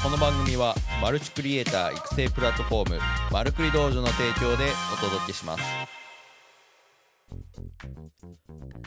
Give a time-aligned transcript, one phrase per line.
[0.00, 3.00] この番組はマルチクリエイター育成プラットフォーム
[3.32, 5.62] マルクリ道場の提供でお届けします。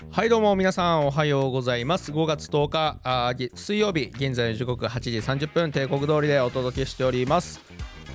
[0.10, 2.12] はいどうも皆さんおはようございます。
[2.14, 7.60] 5月10日あ水曜日現在の時刻8時30分帝国通りでお届けしております。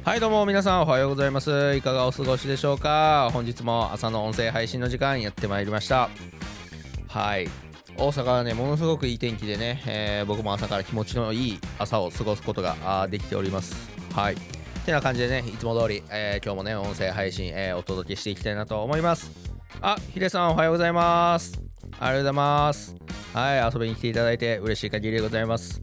[0.02, 1.74] はいどうも皆さんおはようございます。
[1.76, 3.28] いかがお過ごしでしょうか？
[3.32, 6.08] 本日も朝の音声配信の時間やってまいりました。
[7.08, 7.46] はい。
[7.98, 13.90] 大阪はねものすごくいい天気でね、えー、僕も朝から気持ちのいい朝を過ごすことができております。
[14.14, 14.36] はい。
[14.84, 19.32] てな感じでねいつも通り、えー、今日もね音声配信、えー、お届けしていきたいなと思います。
[19.80, 21.60] あヒデさんおはようございます。
[21.92, 22.96] ありがとうございます。
[23.32, 25.82] はい遊びに来ていただいて嬉しい限りでございます。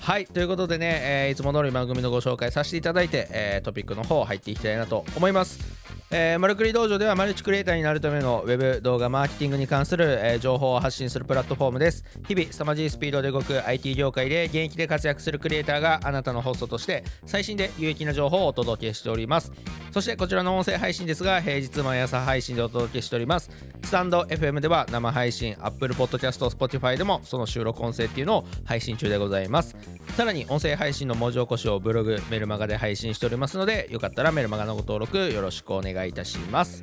[0.00, 5.79] はいということでね、えー、いつも通り番組のご紹介させていただいて、えー、トピックの方入っていきたいなと思います。
[6.12, 12.04] えー、マルクリ道場ではマルチクリエイターになるためのウェブ動画マーケティングに関する、えー、情報を発信するプラットフォームです。
[12.26, 19.52] 日々凄まじいスピードで動く IT 業界で現役で活躍するクリエイターがあなたのホストとして最新で有益な情報をお届けしております。
[19.92, 23.48] そしてこちらの音声配信ですが平日毎朝配信でお届けしております。
[23.84, 29.76] スタンド FM では生配信 Apple Podcast Spotify でもその収録音声っていうのを配信中でございます。
[30.16, 35.99] さらに音声配信の文字起こしをブログメルマガで配信しておりますのでよかったらメルマガのご登録よろしくお願いします。
[36.00, 36.82] 願いいたします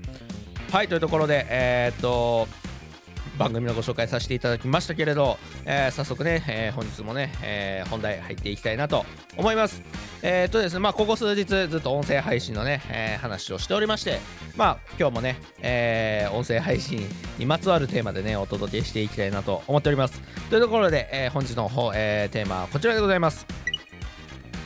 [0.72, 2.48] はいというところでえー、っと
[3.38, 9.06] 番組のご紹介させていただきましたけれど、えー、早速ね、えー、本日もね、えー、本題入っていきたいなと
[9.38, 9.84] 思います。
[10.24, 14.20] え、っとですね、まあ、ここ数日ずっと音声配信のね、え話をしておりまして、
[14.56, 17.08] まあ、今日もね、え音声配信
[17.38, 20.20] にまつわるテーマでね、お届けしていきたいなと思っております。
[20.50, 23.46] というところで、え本日の方、えテーマはこちらでございます。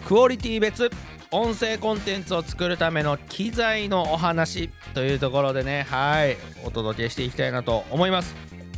[0.07, 0.89] クオリティ別
[1.33, 8.35] 音声コンテンツを作るための機材のお話というところでねはいお届けしていきたいなと思います。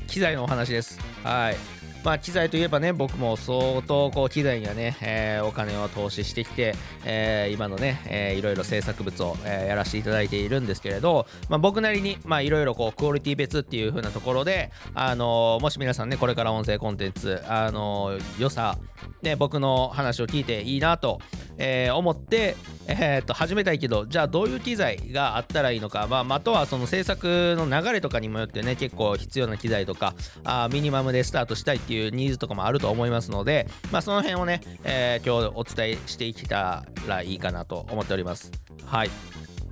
[0.08, 1.00] 機材のお話です。
[1.24, 1.72] はい。
[2.04, 18.78] まあ機材といえばね僕も相当こう機材にはね、えー、お金を投資してきて、えー、今のね、えー、いろいろ制作物を、えー、やらせていただいているんですけれど、まあ、僕なりにまあいろいろこうクオリティ別っていう風なところであのー、もし皆さんねこれから音声コンテンツあのー、良さ
[19.22, 21.19] ね僕の話を聞いていいなと
[21.58, 22.56] えー、思って、
[22.88, 30.13] えー、と始めたいけどじゃあどういう機材があったらいいのか、まあ、あとはその制作の流れとかにもよってね結構必要な機材とか
[30.44, 38.52] あミニマムでスタートしたいっていうていうニーズとかもあると思いますので、まあ、その辺をね、えー、今日お伝えしていけたらいいかなと思っております。
[38.86, 39.09] はい。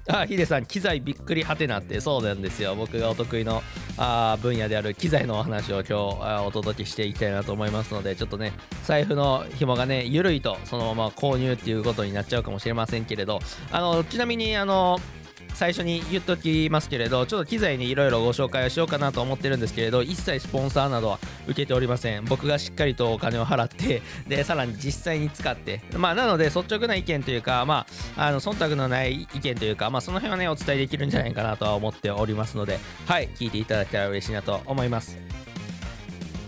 [0.08, 2.76] あヒデさん機材びっくりはてなってそうなんですよ。
[2.76, 3.62] 僕がお得意の
[3.98, 8.52] あ分野である機材のお話を今日お届けしていきたいなと思いますのでちょっとね
[8.84, 13.40] 財布の紐がね緩いとそのまま購入っていうことになっちゃうかもしれませんけれど。
[13.72, 15.00] あのちなみにあの
[15.54, 22.26] 最初に言っときますけれどちょっと機材にいろいろご紹介をしようかなと思ってるんですけれど一切スポンサーなどは受けておりません。
[22.26, 25.82] 僕がしっかりとお金を払ってでさらに実際に使って。
[25.96, 27.86] まあなので率直な意見というかま
[28.18, 35.18] ああの忖度のない意見というかまあその辺はねお伝えできるんじゃないかなとは思っておりますのではい聞いていただけたら嬉しいなと思います。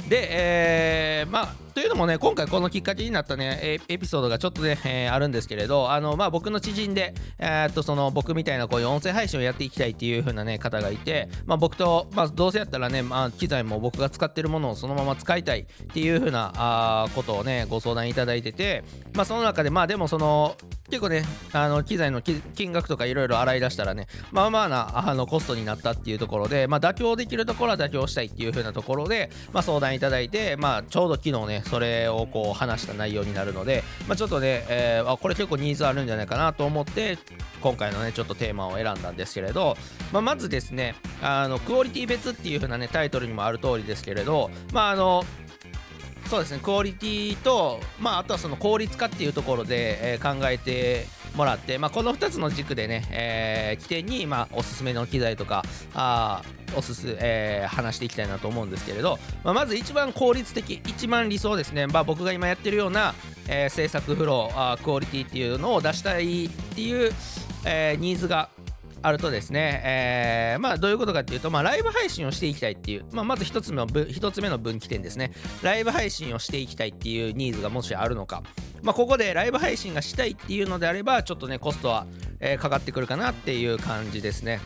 [0.10, 20.56] で、えー、まあというのもね今回このきっかけになったねエピソードがちょっとね、えー、あるんですけれどあのまあ僕の知人でえー、っとその僕みたいなこういう音声配信をやっていきたいっていう風なね方がいてまあ僕とまあどうせやったらねまあ機材も僕が使ってるものをそのまま使いたいっていう風なあことをねご相談いただいててまあその中でまあでもその
[20.94, 21.24] 結構ね、
[21.54, 37.18] あの機材の金額とかいろいろ洗い出したらね、まあまあなあのコストになったっていうところで、まあ、妥協できるところは妥協したいっていう風なところで、まあ、相談いただいて、まあ、ちょうど昨日ね、それをこう話した内容になるので、まあ、ちょっとね、えー、あこれ結構ニーズあるんじゃないかなと思って、
[37.62, 39.78] 今回のね、ちょっとテーマを選んだんですけれど、
[40.12, 45.24] まあ、まずですね、あのクオリティ別っていう風なね、タイトルにもある通りですけれど、まああの、
[46.30, 55.64] そうですねクオリティと、まあ、あとはその効率化っていうところで、えー、考えてもらって、まあ、この2つの軸でね、えー、起点に、まあ、おすすめの機材とか
[55.94, 56.42] あ
[56.76, 63.14] おすす、えー、話していきたいなと思うんですけれど、まあ、まず一番効率的一番理想ですね、まあ、僕が今やってるような、
[63.48, 67.12] えー、制作フローあクオリティっていうのを出したいっていう、
[67.66, 68.50] えー、ニーズが
[69.04, 75.34] あるとですね、えー、まあどういうことかっていうと、まあライブ配信をしていきたいっていう、まあまず一つ目の一つ目の分岐点ですね。
[75.62, 78.44] ライブ配信をしていきたいっていうニーズがもしあるのか。
[78.82, 82.08] まあここでライブ配信がしたいっていうのであれば、ちょっとね、コストは、
[82.40, 84.62] え、かかってくるかなっていう感じですね。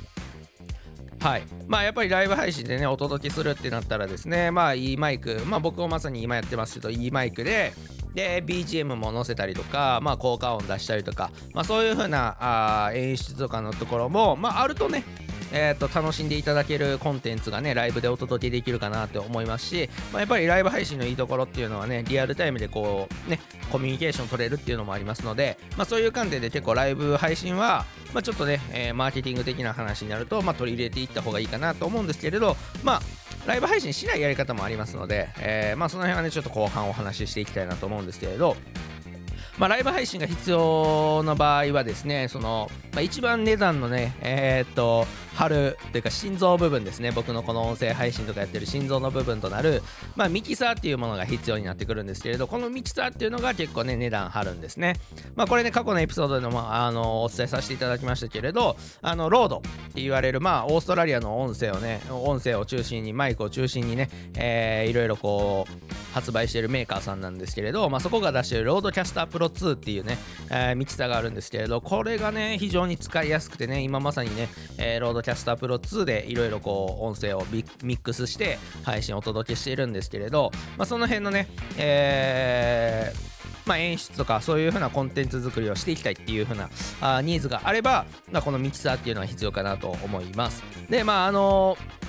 [1.19, 1.43] はい。
[1.67, 7.73] まあ、やっぱりライブ配信でねお届けするってなったらですねまあいいマイクまあ僕もまさに今やってますけどいいマイクで
[8.13, 12.35] で BGM も載せたりとか、まあ、効果音出したりとか、まあ、そういう風な
[12.87, 15.03] あ演出とかのところも、まあ、あるとね
[15.51, 23.39] えー、と楽しんでいただけるコンテンツがねライブでお届けできるかなって思いますし、まあ、やっぱりライブ配信のいいところっていうのはねリアルタイムでこうね
[23.71, 33.01] コミュニケーション取れるっていうのもありますので、まあ、そういう観点で結構ライブ配信は、まあ、ちょっとね、えー、マーケティング的な話になると、まあ、取り入れていった方がいいかなと思うんですけれどまあ
[33.45, 38.57] ライブ配信しないやり方もありますので、えー、まあ、その辺はねちょっと後半お話ししていきたいなと思うんですけれど
[39.57, 45.07] まあ、ライブ配信が必要な場合はですね、その、まあ、一番値段のね、えー、っと、
[45.37, 49.83] 貼るというか心臓部分ですね、僕のこの音声配信とかやってる心臓の部分となる、
[50.15, 54.95] まあ、ミキサーっていうものが必要になってくるんですけれど、このミキサーっていうのが結構ね、値段張るんですね。
[55.35, 59.61] まあ、これね、過去のエピソードでも、あの、お伝えさせていただきましたけれど、あの、 RODE っ
[59.93, 70.17] て言われる、まあ、オーストラリアの音声をね、音声を中心に、マイクを中心にね、えー、いろいろこう、発売してるメーカーさんなんですけれど、まあ、そこが出してる RODECaster Pro 2っていうね、
[70.49, 86.69] えー、ミキサーがあるんですけれど、これがね、非常に使いやすくてね、今まさにね、えー、 RODECaster Pro 2でいろいろこう、音声をミックスして配信をお届けしているんですけれど、まあ、その辺のね、えー、まあ、演出とかそういう風なコンテンツ作りをしていきたいっていう風な
[87.01, 90.63] あニーズがあれば、まあ、このミキサーっていうのは必要かなと思います。
[90.89, 92.07] で、まああのー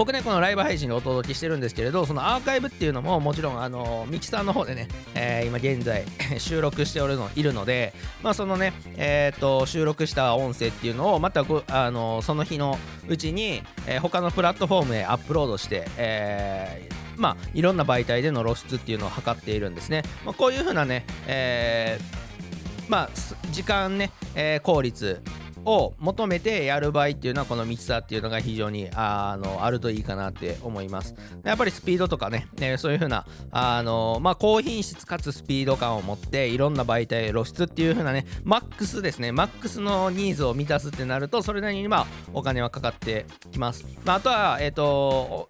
[0.00, 6.06] 僕ねこのライブ配信でお届けしてるんですけれどそのアーカイブっていうのももちろんあのミキサーの方でね、えー、今現在
[6.40, 7.92] 収録しておるのいるので
[8.22, 23.10] まあそのねえっ、ー、と収録した音声っていうのをまたあのその日のうちに、えー、他のプラットフォームへアップロードして、えー、まあいろんな媒体での露出っていうのを測っているんですね、まあ、こういうふうなね、えー、まあ
[23.50, 25.20] 時間ね、えー、効率
[25.64, 31.14] を求めてやる場合っていうのはこのミキサーっていうのが非常にあのあるといいかなって思います。
[31.44, 39.32] やっぱりスピードとかね、ねそういう風なあのまあ高品質かつスピード感を持っていろんな媒体露出っていう風なねマックスですね。
[39.32, 45.48] マックスのニーズを満たすってなるとそれなりにまあお金はかかってきます、まあ、あとはえっ、ー、と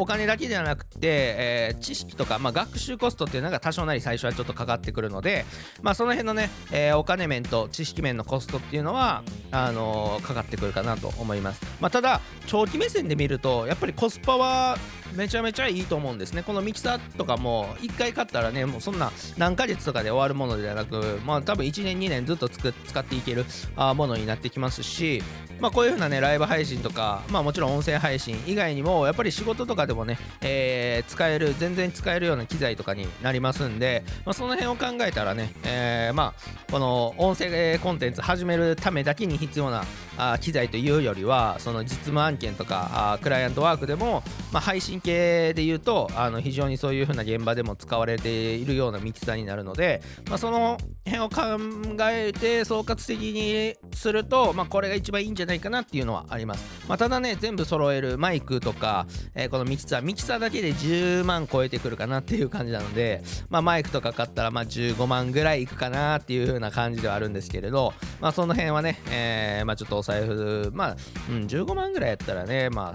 [0.00, 5.44] お金だけではなくて、えー、知識とか、まあ、学習コストっていうのが多少なり最初はちょっとかかってくるので、
[5.82, 14.76] まあ、その辺のね、えー、お金面と知識面のコストっていうのはあのー、かかってくるかなと思います、まあ、ただ長期目線で見るとやっぱりコスパは
[15.14, 16.42] めちゃめちゃいいと思うんですね。
[16.42, 23.44] このミキサーとかも1回買ったらねもうそんな何ヶ月とかで終わるものではなくまあ多分1年2年ずっと使っていける
[23.76, 25.22] あものになってきますし
[25.60, 39.84] まあこういう風なねライブ配信とかまあもちろん音声配信以外にもやっぱり仕事とかでもね、えー、使える全然使えるような機材とかになりますんで、まあ、その辺を考えたらね、えー、まあこの音声コンテンツ始めるためだけに必要な
[40.18, 44.22] あ機材というよりはその実務案件とかあクライアントワークでも、
[44.52, 50.76] まあ、配信系で言うとあの非常にそういう風な現場でも使われているようなミキサーになるので、まあ、その
[51.06, 70.96] 辺を考えて総括的にすると、まあ、これが一番いいんじゃないかなっていうのはあります、まあ、ただね全部揃えるマイクとか、えー、このミキサーミキサーだけで10万超えてくるかなっていう感じなので、まあ、マイクとか買ったらま15万ぐらいいくかなっていう風な感じではあるんですけれど、まあ、その辺はね、えー、ま、ちょっと財布まあ、
[71.28, 72.94] うん、15万ぐらいやったらねま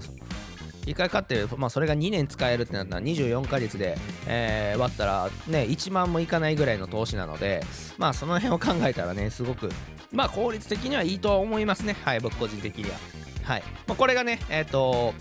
[0.84, 3.96] 1回買って、まあ、それが2年使えるってなったら24ヶ月で、
[4.26, 7.62] えー、割ったらね1万もいかないぐらいの投資なので
[7.96, 9.70] まあその辺を考えたらねすごく
[10.12, 11.96] まあ効率的にはいいとは思いますね。
[12.04, 12.96] はい僕個人的には。
[13.44, 15.14] はい、まあ、これがねえっ、ー、と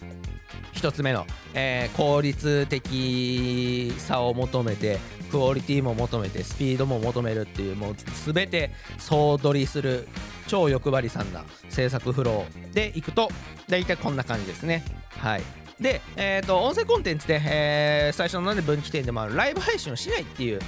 [0.74, 5.00] 1つ目の、えー、効率的さを求めて
[5.30, 10.08] クオリティも求めてスピードも求めるっていうもう全て総取りする
[10.48, 13.30] 超欲張りさんな制作フローでいくと
[13.68, 14.84] 大体こんな感じですね。
[15.18, 15.44] はい。
[15.80, 20.60] で、えーと、音声コンテンツで、えー、最初のなんで分岐点でもあるライブ配信をしないっていう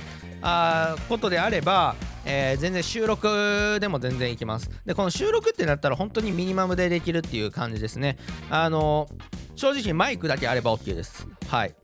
[0.41, 4.69] あことであれば、えー、全然収録でも全然いきます。
[4.85, 8.17] でこの収録ってなったら本当にミニマムでできるっていう感じですね。
[8.49, 9.07] あの
[9.55, 11.27] 正直マイクだけあれば OK です。
[11.47, 11.75] はい。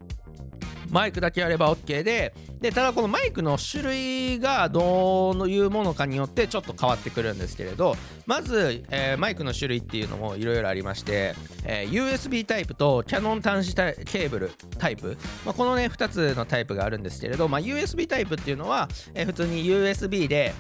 [0.91, 7.95] マイクだけあれば OK ででただこのマイクの種類がどういうものかによってちょっと変わってくるんですけれど
[8.27, 11.33] まず、えー、マイクの種類っていうのもいろいろありまして、
[11.65, 20.53] えー、USB タイプとキャノン端子ケーブルタイプ、まあ、このね2つのタイプがあるんですけれど、まあ、USB タイプっていうのは、えー、普通に USB で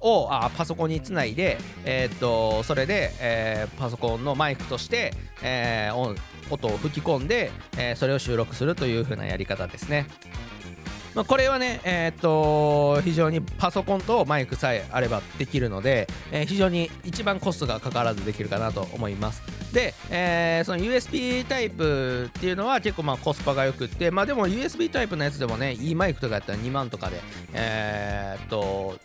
[0.00, 5.12] をあパソコンにつないで、えー、っとそれで、えー、パソコンのマイクとして、
[5.42, 6.16] えー、
[6.52, 10.06] 音を吹き込んで、えー、それを収録するという風なやり方ですね。
[11.14, 19.42] まあ、これはね、えー、っと非常にパソコンとマイクさえあればできるので、えー、非常に一番コストがかからずできるかなと思います。
[19.74, 27.20] で、えー、その USB タイプっていうのは結構まあコスパがよくって、まあでも USB タイプのやつでもね、いいマイクとかやったら2万とかで、
[27.52, 28.98] えー、っと、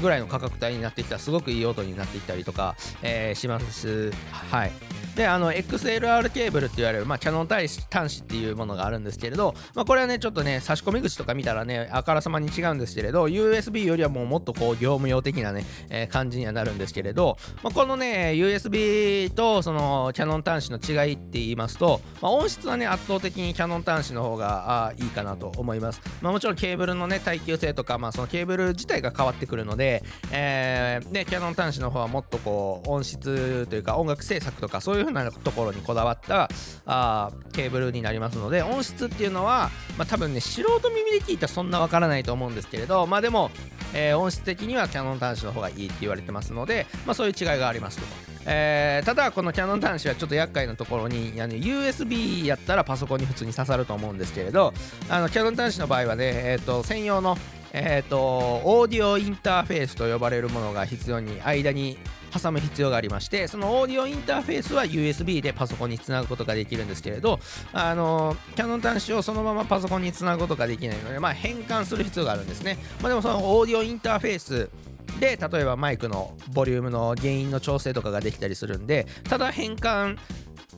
[0.00, 4.72] ぐらいの価格帯になってきたらすごくいい音になってきたりとか、えー、しますはい
[5.16, 30.02] であの XLR ケーブルって言われる、まあ、キャノン端子っていうものがあるんですけれど、まあ、これはねちょっとね差し込み口とか見たらねあからさまに違うんですけれど USB よりはもうもっとこう業務用的なね、えー、感じにはなるんですけれど、まあ、このね USB とそのキャノン端子の違いって言いますと、まあ、音質はね圧倒的にキャノン端子の方があいいかなと思います、まあ、もちろんケーブルのね耐久性とか、まあ、そのケーブル自体が変わってくるので、
[30.32, 36.48] えー、でキャノン端子の方はもっとこう音質というか音楽制作とかそういう風なところにこだわった
[36.86, 43.50] あケーブルになりますので音質っていうのは、まあ、多分ね素人耳で聞いたらそんなわからないと思うんですけれどまあでも、
[43.94, 48.30] えー、音質的にはキャノン端子の方がいいって言われてますので、まあ、そういう違いがありますと。
[48.46, 54.72] えー、ただこのキャノン端子はちょっと厄介なところにあの USB やったらパソコンに普通に刺さると思うんですけれど
[55.10, 57.36] あのキャノン端子の場合はね、えーと、専用の、
[57.72, 61.98] えーとオーディオインターフェースと呼ばれるものが必要に間に
[62.30, 67.40] 挟む必要がありましてそのオーディオインターフェースは USB でパソコンにつなぐことができるんですけれど
[67.72, 74.70] あのキャノン端子をそのままパソコンにつなぐことができないので、まあ、変換する必要があるんですね、まあ、でもそのオーディオインターフェース
[75.18, 80.16] で例えばマイクのボリュームの原因の調整とかができたりするんでただ変換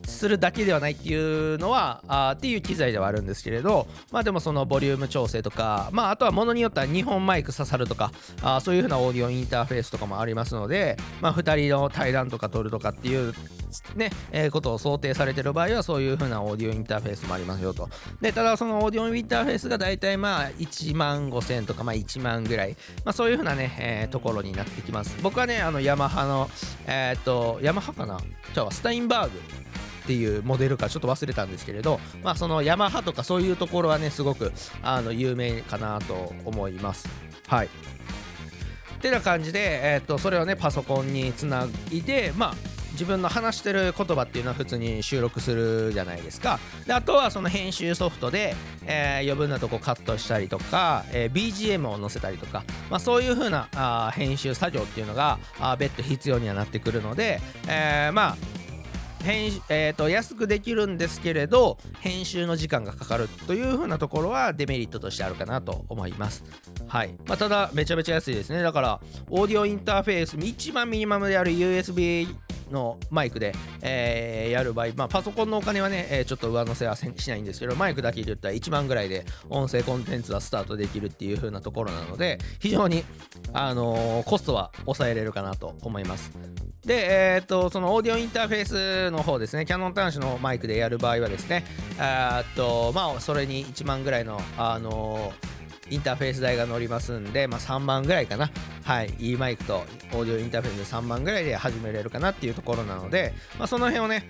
[0.04, 13.35] するだけではないっていうのはあっていう機材ではあるんですけれどまあでもそのボリューム調整とかまああとはものによっては2本マイク刺さるとかあそういうふうなオーディオインターフェースとかもありますのでまあ2人の対談とか撮るとかっていう
[13.97, 17.88] ね、えー、ことを想定されてる場合はそういう風なオーディオインターフェースもありますよと。
[18.21, 25.16] で、ただそのオーディオインターフェースが大体まあ1万5000とかまあ1万ぐらい、まあそういう風なね、えー、ところになってきます。
[25.23, 26.50] 僕はね、あのヤマハの、
[26.87, 28.18] えー、っと、ヤマハかな？
[28.54, 29.40] じゃあスタインバーグ
[30.02, 37.09] っていうモデルかちょっと忘れたんですけれど、まあ、そのヤマハとかそういうところはねすごくあの有名かなと思います。
[37.47, 37.68] はいっ
[39.02, 42.54] てな感じで、えー、とそれをねパソコンにつないでまあ
[42.92, 48.54] 自分の話してる言葉っていうのは普通に収録するじゃないですかであとはその編集ソフトで、
[48.87, 58.62] えー、余分なとこカットしたりとか、えー、BGM を載せたりとか、まあ、そういう風なあ編集作業っていうのがあ別途必要にはなってくるので、えー、まあ
[59.23, 66.45] 編えーと、安くできるんですけれど編集の時間がかかるというふうなところはデメリットとしてあるかなと思います。
[66.88, 69.00] はいまあ、ただめちゃめちゃ安いですねだから
[69.31, 72.29] オーディオインターフェース一番ミニマムである USB
[72.73, 83.05] のマイクで、えー、やる場合、まあ、パソコンのお金はね、えー、ちょっと上乗せはしないんですけどマイクだけで言ったら1万ぐらいで音声コンテンツはスタートできるっていう風なところなので非常に、
[83.52, 86.33] あのー、コストは抑えれるかなと思います。
[86.85, 91.64] で、えー、っと、そのオーディオインターフェースの方ですね、キャノン端子のマイクでやる場合はですね、
[92.00, 95.33] えっと、まあ、それに1万ぐらいの、あの
[95.92, 98.50] インターフェース代が乗りますんで、まあ、3万ぐらいかな。
[98.84, 99.14] はい。
[99.18, 104.25] いいマイクとオーディオインターフェースで3万ぐらいで始めれるかなっていうところなので、まあ、その辺をね、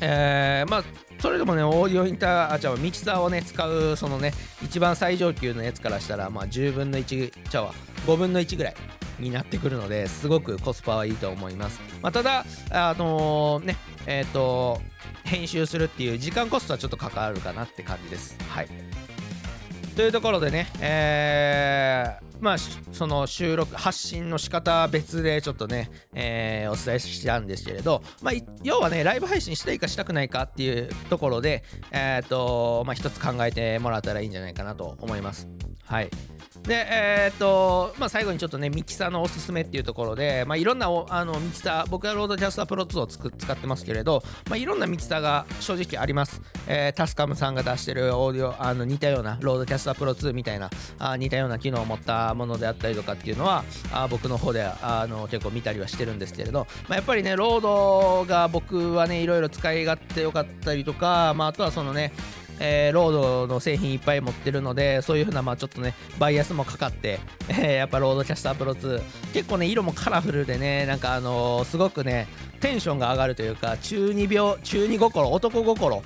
[0.00, 0.84] えー、まあ、
[1.20, 7.68] それでもね、オーディオインター、あ、じゃあ、ミキサーをね、使う、そのね、一番最上級のやつからしたら、まあ、10分の1、ちゃう、
[8.06, 8.74] 5分の1ぐらい
[9.18, 13.76] になってくるのですごくコスパはいいと思います、まあ、ただあのー、ね
[14.06, 14.80] えっ、ー、と
[15.24, 18.68] 編集するっていう時間コストはちょっとかかるかなって感じですはい
[19.96, 22.56] というところでね、えー、まあ、
[22.92, 28.34] その収録、発信の仕方別でちょっとね、えー、お伝えしたんですけれど、まあ、
[28.64, 35.48] 要はね、ライブ配信したいかしたくないかっていうところで、えっ、ー、と、まあ、一つ考えてもらったらいいんじゃないかなと思います。
[35.84, 36.10] はい。
[36.66, 46.40] で、えー、っと、まあ、最後にちょっとね、ミキサーのおすすめっていうところで、まあ、いろんなあのミキサー、僕は RODECaster Pro 2をつく使ってますけれど、まあ、いろんなミキサーが正直あります。
[46.66, 62.12] えー、 TASCAM さんが出してるオーディオ、あの似たような、 RODECaster Pro 2みたいな、あ似たような機能を持ったものであったりとかっていうのは、あ僕の方であの結構見たりはしてるんですけれど、まあ、やっぱりね、 RODE が僕はね、いろいろ使い勝手よかったりとか、まあ、あとはそのね、
[62.60, 72.28] えー、 RODE の製品いっぱい持ってるのでそういう風なまあちょっとねバイアスもかかって、 えー、やっぱ RODECaster Pro 2結構ね色もカラフルでねなんかあのー、すごくね
[72.60, 76.02] テンションが上がるというか中二病中二心男心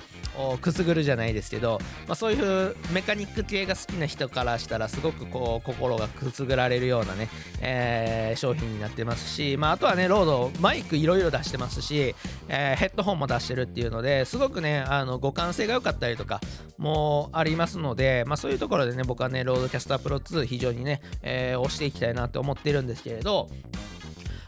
[0.61, 7.29] くすぐるじゃないですけど、まあ、そういうメカニック系が好きな人からしたらすごくこう心がくすぐられるようなね、
[7.61, 12.15] えー、商品になってますし、まあ、あとはね RODE マイクいろいろ出してますし、
[12.47, 16.39] えー、ヘッドホンも出してるっていうのですごくねあの互換性が良かったりとか
[16.77, 23.49] もありますので、まあ、そういうところでね僕はね RODECaster Pro 2非常にね、えー、推していきたいなと思ってるんですけれど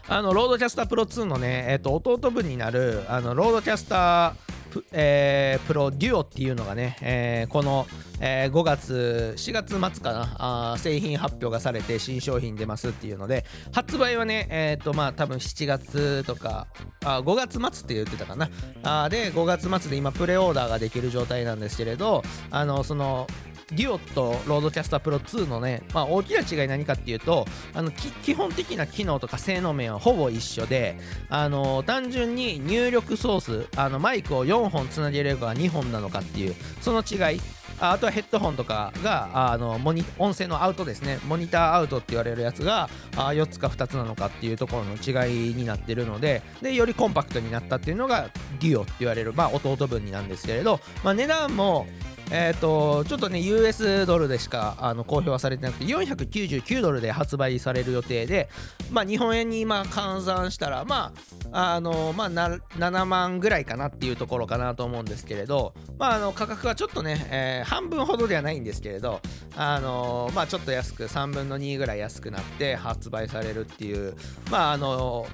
[0.08, 7.86] あの RODECaster Pro 2のね、えー、と弟分になるあの RODECaster P,、えー、 Pro Duo っていうのがね、えー、この、
[8.20, 10.36] えー、5月4月末かな
[10.72, 16.66] あ製品発表がされて新商品出ますっていうので発売はねえっ、ー、とまあ多分7月とか
[17.04, 18.48] あ5月末って言ってたかな。
[18.82, 23.26] あで5月末で今プレオーダーができる状態なんですけれどあのその
[23.74, 30.98] デュオと RODECaster Pro 2のね、まあ、大きな違い何かっていうとあの基本的な機能とか性能面はほぼ一緒で
[31.28, 37.40] あの単純に入力ソースあのマイクを4本つなげれば2本なのかっていうその違い。
[37.80, 41.18] あとはヘッドホンとかがあのモニ音声のアウトですね。
[41.26, 51.88] モニターアウトって言われるやつがあ4つか2つなのかっていうところの違いになってるのででよりコンパクトになったっていうのがデュオって言われる、まあ、弟分になんですけれど、まあ、値段も
[52.34, 58.48] えっ、ー、と、ちょっとね、US ドルでしかあの公表はされてなくて、499ドルで発売される予定で、
[58.90, 61.12] まあ、日本円に今換算したら、ま
[61.52, 69.20] あ、あの、まあ、7万ぐらいかなっていうところかなと思うんですけれど、まあ、あの価格はちょっとね、えー、半分ほどではないんですけれど、
[69.54, 74.14] あのまあ、ちょっと安く、3分の2ぐらい安くなって発売されるっていう、
[74.50, 75.26] まあ、あの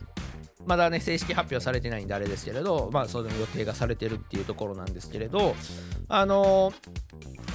[0.67, 5.55] まだね、正式発表されてないんであれですけれど、まあ、その予定がされてるっていうところなんですけれど、
[6.09, 6.73] あの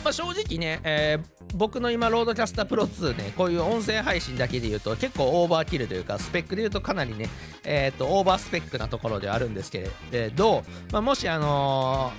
[0.04, 7.30] まあ、正直ね、えー、僕の今、 RODECaster Pro 2ね、こういう音声配信だけで言うと結構オーバーキルというか、スペックで言うとかなりね、
[7.64, 12.12] えっ、ー、と、オーバースペックなところではあるんですけれど、まあ、もし、あの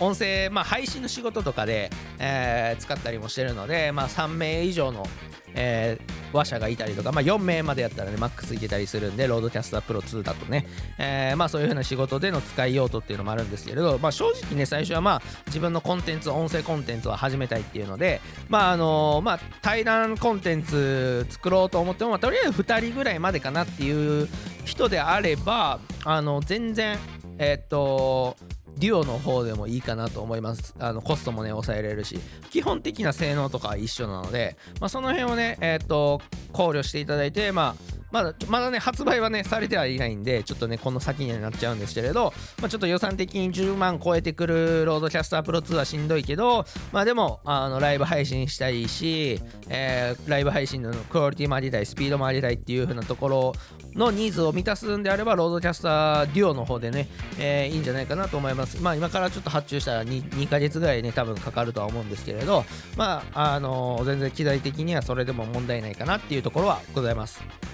[0.00, 5.06] ー、音声、まあ、配信の仕事とかで、えー、使ったりもしてるので、まあ、3名以上の
[5.54, 10.66] えー、話者がいたりとか、まあ、4名までやったらね、マックスいけたりするんで、 RODECaster Pro 2だとね、
[10.98, 24.28] えー、まあそういう風な仕事での使い用途っていうのもあるんですけれど、まあ正直ね、最初はまあ自分のコンテンツ、音声コンテンツを始めたいっていうので、まああの、まあ対談コンテンツ作ろうと思っても、まあ、とりあえず2人ぐらいまでかなっていう
[24.64, 26.98] 人であれば、あの、全然、
[27.38, 28.36] えっと、
[28.78, 30.74] デュオの方でもいいかなと思います。
[30.78, 32.18] あのコストもね、抑えれるし、
[32.50, 36.20] 基本的な性能とかは一緒なので、まあ、その辺をね、えっ、ー、と、
[36.52, 53.52] 考慮していただいて、まあ、まだまだね発売はねされてはいないんでちょっとねこの先にはなっちゃうんですけれど、まあ、ちょっと予算的に10万超えてくるロードキャスタープロ2はしんどいけどまあでもあのライブ配信したいし、えー、ライブ配信のクオリティもありたいスピードもありたいっていう風なところ
[53.94, 58.80] のニーズを満たすんであればロードキャスターデュオの方でね、えー、いいんじゃないかなと思います。
[58.80, 62.64] まあ今からちょっと発注したら 2, 2ヶ月ぐらいね多分かかるとは思うんですけれど
[62.96, 67.69] まああのー、全然機材的にはそれでも問題ないかなっていうところはございます。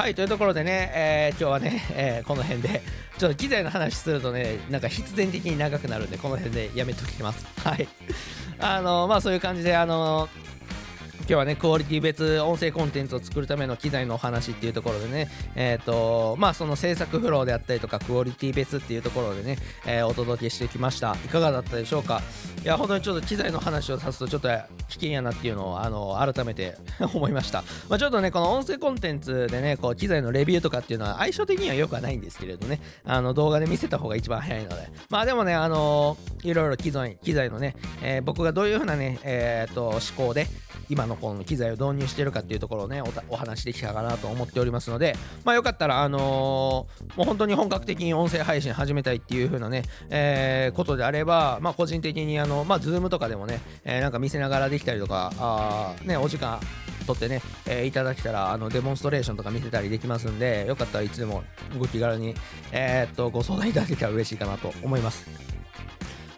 [0.00, 2.80] はいというところでね、えー、今日はね、えー、この辺で
[3.18, 7.46] ちょっと機材の話するとねなんか必然的に長くなるんでこの辺でやめときます。
[7.60, 7.86] はい。
[8.58, 10.30] あのまあそういう感じであの
[11.20, 21.14] 今日はね、クオリティ別音声コンテンツを作るための機材のお話っていうところでね、えっ、ー、と、まあその制作フローであったりとか、クオリティ別っていうところでね、えー、お届けしてきました。
[21.24, 22.20] いかがだったでしょうか？
[22.64, 24.48] いや、本当にちょっと機材の話をさすとちょっと
[24.88, 26.76] 危険やなっていうのを、あの、改めて
[27.14, 27.62] 思いました。
[27.88, 40.46] まあちょっとね、この音声コンテンツでね、こう、機材のレビューとかっていうのは相性的には良くはないんですけれどね、あの、動画で見せた方が一番早いので、まあでもね、あのいろいろ機材機材のね、えー、僕がどういうふうなね、えっ、と、思考で、
[40.90, 56.58] 今のこの機材を導入してるかっていうところをねお話できたかなと思っておりますのでまあよかったらあのー、もう本当に本格的に音声配信始めたいっていう風なね、えー、ことであればまあ個人的にあのまあズームとかでもね、えー、なんか見せながらできたりとかあねお時間
[57.06, 61.44] 取ってね、えー、いただけたらあのデモンストレーションとか見せたりできますんでよかったらいつでも
[61.78, 62.34] ご気軽に、
[62.72, 65.49] えー、っとご相談いただけたら嬉しいかなと思います。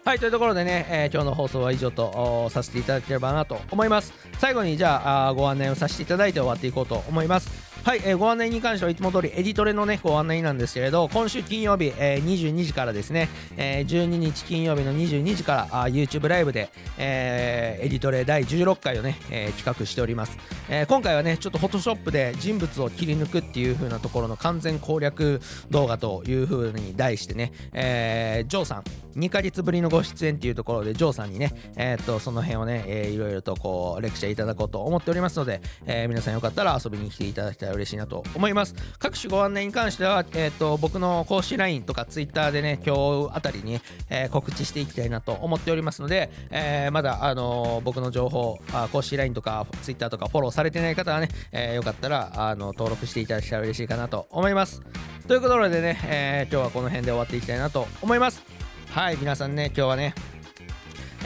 [0.05, 4.13] はい、というところでね、えー、今日の放送は以上とさせていただければなと思います。
[4.37, 7.73] 最後にじゃあご案内をさせていただいて終わっていこうと思います。
[7.85, 20.37] はい、えー、ご案内に関してはいつも通りエディトレのね、ご案内なんですけれど、今週金曜日、えー、22時からですね、えー、12日金曜日の22時からあ YouTube ライブで、えー、エディトレ第16回をね、えー、企画しております、
[20.69, 20.85] えー。
[20.85, 28.83] 今回はね、ちょっと Photoshop で人物を切り抜くっていう風なところの完全攻略動画という風に題してね、えー、ジョーさん、
[29.17, 38.73] 2ヶ月ぶりのご出演っていうところで、ジョーさんにね、えー、っと、その辺をね、えー、いろいろとこう、レクチャーいただこうと思っておりますので、えー、皆さんよかったら遊びに来ていただきたい嬉しいなと思います。
[38.97, 43.79] 各種ご案内に関しては、えーと、僕の公式 LINE とか Twitter でね、今日あたりに、
[44.09, 54.81] えー、告知していきたいなと思っておりますので、えー、まだ、あのー、僕の情報あ、公式 LINE とか Twitter とかフォローされてない方はね、えー、よかったらあの登録していただけたら嬉しいかなと思います。
[55.27, 58.62] ということでね、えー、今日はこの辺で終わっていきたいなと思います。
[58.93, 60.13] はい、皆さんね、今日はね、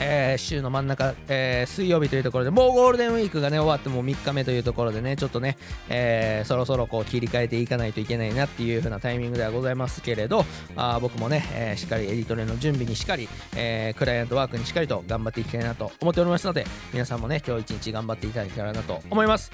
[0.00, 5.56] えー週の真ん中、えー水曜日というところでもうゴールデンウィークがね終わってもう3日目というところでねちょっとね、
[5.88, 10.44] えーそろそろこう切り替えていかないといけないなっていう風なタイミングではございますけれど
[10.76, 19.50] あ僕もね、えしっかりエディトレの準備にしっかり、えクライアントワークにしっかりと頑張っていきたいなと思っておりますので皆さんもね今日一日頑張っていただけたらなと思います。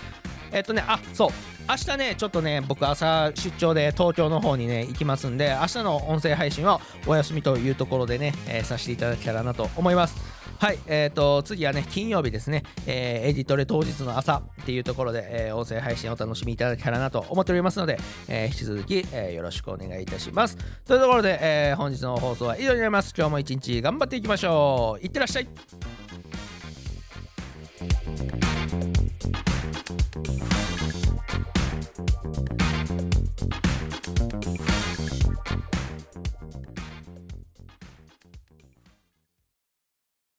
[0.52, 1.30] えっとねあそう。
[1.68, 10.34] 明日ねちょっとね僕朝出張で東京の方にね行きますんで明日の音声配信はお休みというところでね、えーさせていただけたらなと思います。
[10.59, 20.57] はい、えー、と次はね金曜日ですね、えーエディトレ当日の朝っていうところで、えー音声配信をお楽しみいただけたらなと思っておりますので、えー引き続き、えーよろしくお願いいたします。
[20.87, 23.12] というところで、えー本日の放送は以上になります。
[23.17, 25.05] 今日も一日頑張っていきましょう。
[25.05, 25.49] いってらっしゃい。